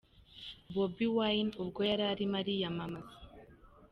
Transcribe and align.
Bobi 0.73 1.05
Wine 1.15 1.51
ubwo 1.61 1.81
yari 1.89 2.03
arimo 2.13 2.37
kwiyamamaza. 2.45 3.15